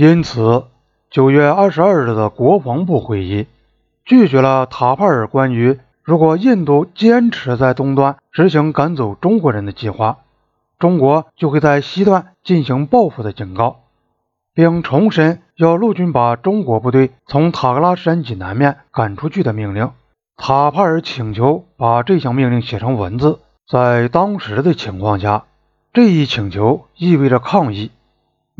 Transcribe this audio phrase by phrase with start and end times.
[0.00, 0.66] 因此，
[1.10, 3.48] 九月二十二日的国防部会议
[4.04, 10.18] 拒绝了塔帕尔关于如果印度坚持在东端执行赶走中国人的计划，
[10.78, 13.80] 中国就会在西段进行报复的警告，
[14.54, 19.90] 并重申要陆军把中国部队从塔格拉山脊南面赶出去的命令。
[20.36, 23.40] 塔帕尔请求把这项命令写成文字。
[23.66, 25.46] 在当时的情况下，
[25.92, 27.90] 这一请求意味着抗议。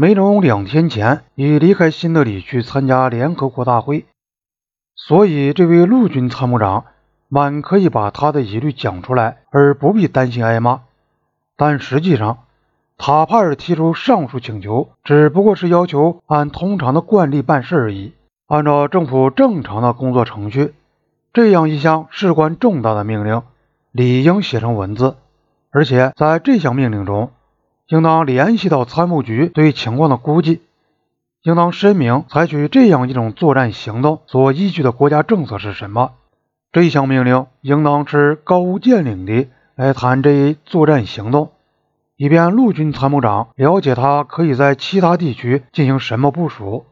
[0.01, 4.07] 梅农两天前已离开新德里去参加联合国大会，
[4.95, 6.85] 所以这位陆军参谋长
[7.27, 10.83] 满可以把他的疑虑讲出来，而不必担心挨骂。
[11.57, 12.45] 但实际上，
[12.97, 18.13] 塔帕尔提出上述请求，只不过是要求按通常的惯例办事而已，
[18.47, 20.75] 按照政府正常的工作程序。
[21.33, 23.43] 这样一项事关重大的命令，
[23.91, 25.17] 理应写成文字，
[25.73, 27.33] 而且在这项命令中。
[27.89, 30.61] 应当联系到参谋局对情况的估计，
[31.43, 36.13] 应当申明采取这样一种作战行动所依据的国家政策是什么。
[36.71, 41.53] 这项命令应当是高屋建瓴地来谈这一作战行动，
[42.17, 46.85] 以便陆军参谋长了解他可以在其他地区进行什么部署。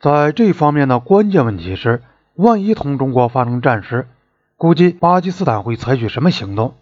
[0.00, 2.02] 在这方面的关键问题是，
[2.36, 4.08] 万一同中国发生战事，
[4.56, 6.72] 估计巴基斯坦会采取什么行动？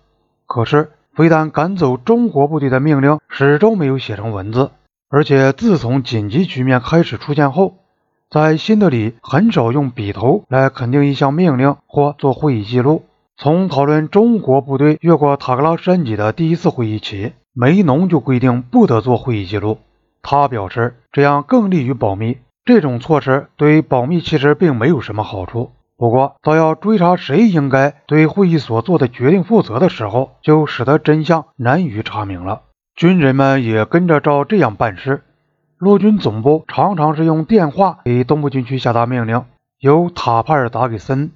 [0.47, 0.91] 可是。
[1.17, 4.71] 非但赶走中国部队的命令始终没有写成文字，
[5.09, 7.77] 而且自从紧急局面开始出现后，
[8.29, 13.05] 在新德里很少用笔头来肯定一项命令或做会议记录。
[13.39, 19.79] 从讨论中国部队越过塔格拉山脊的第一次会议起，梅农就规定不得做会议记录。
[20.23, 22.37] 他表示，这样更利于保密。
[22.65, 25.71] 这种措施对保密其实并没有什么好处。
[25.97, 32.63] 不过，到要追查谁应该对会议所做的决定负责的时候，就使得真相难于查明了。
[32.95, 35.23] 军人们也跟着照这样办事。
[35.79, 39.45] 陆军总部常常是用电话给东部军区下达命令，
[39.79, 41.33] 由塔帕尔打给森，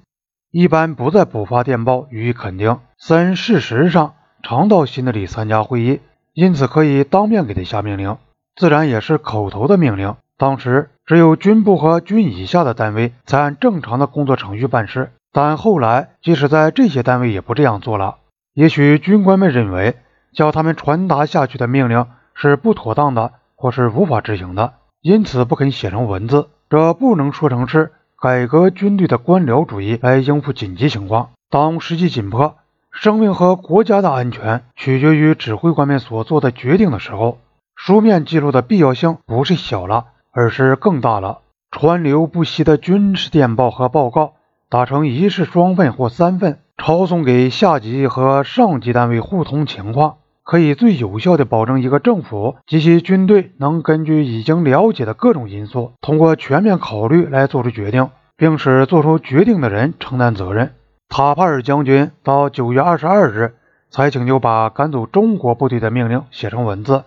[0.51, 2.79] 一般不再补发电报予以肯定。
[2.97, 4.13] 森事实上
[4.43, 6.01] 常到新德里参加会议，
[6.33, 8.17] 因此可以当面给他下命令，
[8.55, 10.15] 自然也是口头的命令。
[10.37, 18.15] 当时只有军部和军以下的单位才按正常的工作程序办事，但后来即使在这些单位也不这样做了。
[18.53, 19.97] 也许军官们认为
[20.31, 26.47] 叫他们传达下去的命令是不妥当的，或是无法执行的，因此不肯写成文字。
[26.69, 31.31] 这不能说成是改革军队的官僚主义来应付紧急情况。
[31.49, 32.55] 当时机紧迫，
[32.89, 37.37] 生命和国家的安全取决于指挥官们所做的决定的时候，
[37.75, 40.05] 书面记录的必要性不是小了。
[40.31, 41.39] 而是更大了。
[41.71, 44.33] 川流不息的军事电报和报告，
[44.69, 60.73] 打成一式双份或三份，抄送给下级和上级单位互通情况，可以最有效地保证一个政府及其军队能根据已经了解的各种因素，通过全面考虑来做出决定，并使做出决定的人承担责任。
[61.07, 63.55] 塔帕尔将军到九月二十二日
[63.89, 67.03] 才请求把赶走中国部队的命令写成文字，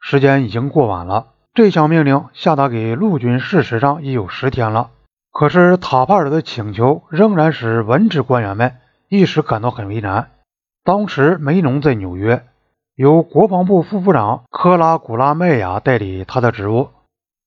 [0.00, 1.26] 时间已经过晚了。
[1.56, 4.90] 这项命令下达给陆军，事实上已有十天了。
[5.32, 8.74] 可是塔帕尔的请求仍然使文职官员们
[9.08, 10.28] 一时感到很为难。
[10.84, 12.44] 当时梅农在纽约，
[12.94, 16.90] 由国防部副部长科拉古拉麦亚代理他的职务。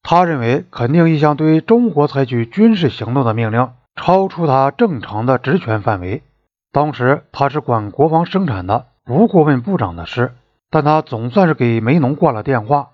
[0.01, 6.23] 他认为肯定一项对中国采取军事行动的命令超出他正常的职权范围。
[6.71, 10.31] 当时他是管国防生产的，不过问部长的事。
[10.71, 12.89] 但他总算是给梅农挂了电话。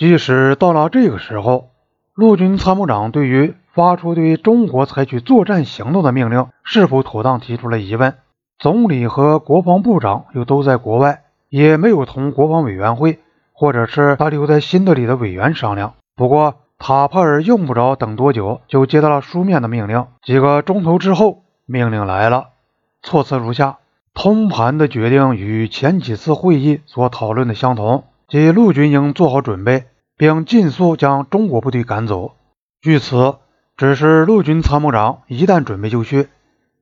[0.00, 1.72] 即使到了这个时候，
[2.14, 8.14] 陆军参谋长对于发出对中国采取作战行动的命令是否妥当提出了疑问。
[8.58, 13.18] 总理和国防部长又都在国外，也没有同国防委员会
[13.52, 15.92] 或者是他留在新德里的委员商量。
[16.16, 20.06] 不过塔帕尔用不着等多久，就接到了书面的命令。
[20.22, 22.46] 几个钟头之后，命令来了，
[23.02, 23.76] 措辞如下：
[24.14, 28.04] 通盘的决定与前几次会议所讨论的相同。
[28.30, 29.86] 即陆军应做好准备，
[30.16, 32.36] 并尽速将中国部队赶走。
[32.80, 33.34] 据此，
[33.76, 36.28] 指示陆军参谋长一旦准备就绪，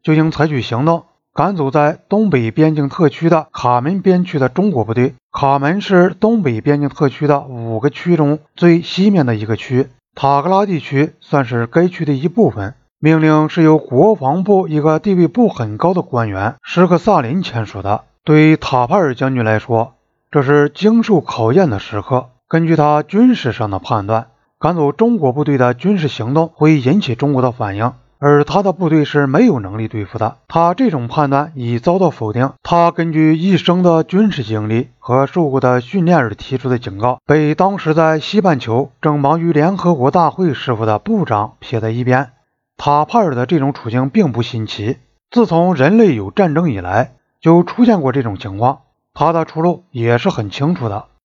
[0.03, 5.15] 就应采取行动，赶走在东北边境特区的卡门边区的中国部队。
[5.33, 12.75] 卡门是东北边境特区的五个区中最西面的一个区，塔格拉地区算是该区的一部分。
[13.01, 18.05] 命令是由国防部一个地位不很高的官员施克萨林签署的。
[18.25, 19.95] 对塔帕尔将军来说，
[20.31, 22.29] 这是经受考验的时刻。
[22.49, 24.27] 根据他军事上的判断，
[24.59, 30.37] 赶走中国部队的军事行动会引起中国的反应，而他的部队是没有能力对付的。
[30.47, 32.53] 他这种判断已遭到否定。
[32.63, 42.33] 他根据一生的军事经历和受过的训练而提出的警告，被当时在西半球正忙于联合国大会事务的部长撇在一边。
[42.77, 44.99] 塔帕尔的这种处境并不新奇，
[45.31, 48.81] 自从人类有战争以来，就出现过这种情况。
[49.19, 51.09] 他的出路也是很清楚的。